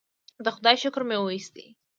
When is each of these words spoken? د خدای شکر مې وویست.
د 0.45 0.47
خدای 0.55 0.75
شکر 0.83 1.01
مې 1.09 1.17
وویست. 1.19 1.55